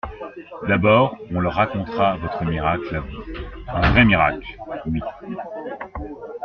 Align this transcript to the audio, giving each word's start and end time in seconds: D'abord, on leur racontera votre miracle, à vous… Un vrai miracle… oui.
D'abord, 0.67 1.15
on 1.31 1.41
leur 1.41 1.53
racontera 1.53 2.17
votre 2.17 2.43
miracle, 2.43 2.95
à 2.95 2.99
vous… 3.01 3.23
Un 3.67 3.91
vrai 3.91 4.03
miracle… 4.03 4.47
oui. 4.87 4.99